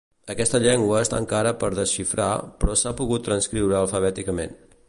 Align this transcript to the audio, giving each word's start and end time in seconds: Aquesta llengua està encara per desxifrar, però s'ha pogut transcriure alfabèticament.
Aquesta 0.33 0.61
llengua 0.63 1.01
està 1.07 1.19
encara 1.23 1.51
per 1.65 1.69
desxifrar, 1.81 2.31
però 2.63 2.81
s'ha 2.83 2.97
pogut 3.03 3.29
transcriure 3.31 3.81
alfabèticament. 3.83 4.61